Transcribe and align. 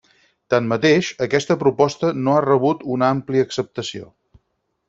Tanmateix, 0.53 1.09
aquesta 1.25 1.57
proposta 1.65 2.11
no 2.23 2.35
ha 2.37 2.41
rebut 2.49 2.83
una 2.97 3.13
àmplia 3.17 3.49
acceptació. 3.49 4.13